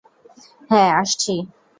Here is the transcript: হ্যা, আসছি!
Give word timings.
হ্যা, 0.69 0.83
আসছি! 1.01 1.33